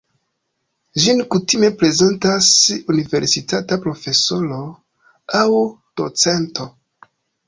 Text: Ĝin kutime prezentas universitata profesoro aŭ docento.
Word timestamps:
Ĝin 1.01 1.19
kutime 1.33 1.67
prezentas 1.81 2.47
universitata 2.93 3.77
profesoro 3.83 4.57
aŭ 5.41 5.45
docento. 6.03 6.67